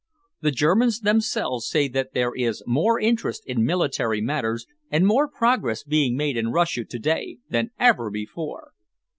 The 0.41 0.49
Germans 0.49 1.01
themselves 1.01 1.69
say 1.69 1.87
that 1.89 2.15
there 2.15 2.33
is 2.35 2.63
more 2.65 2.99
interest 2.99 3.43
in 3.45 3.63
military 3.63 4.19
matters 4.19 4.65
and 4.89 5.05
more 5.05 5.27
progress 5.27 5.83
being 5.83 6.17
made 6.17 6.37
in 6.37 6.51
Russia 6.51 6.83
to 6.85 6.97
day 6.97 7.37
than 7.51 7.69
ever 7.79 8.09
before." 8.09 8.71